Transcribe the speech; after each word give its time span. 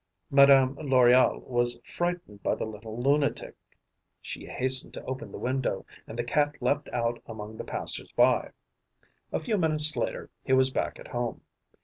Mme. 0.31 0.77
Loriol 0.79 1.41
was 1.43 1.79
frightened 1.83 2.41
by 2.41 2.55
the 2.55 2.65
little 2.65 2.99
lunatic; 2.99 3.55
she 4.19 4.47
hastened 4.47 4.95
to 4.95 5.05
open 5.05 5.31
the 5.31 5.37
window; 5.37 5.85
and 6.07 6.17
the 6.17 6.23
Cat 6.23 6.55
leapt 6.59 6.89
out 6.89 7.21
among 7.27 7.57
the 7.57 7.63
passers 7.63 8.11
by. 8.13 8.49
A 9.31 9.39
few 9.39 9.59
minutes 9.59 9.95
later, 9.95 10.31
he 10.43 10.53
was 10.53 10.71
back 10.71 10.97
at 10.99 11.09
home. 11.09 11.41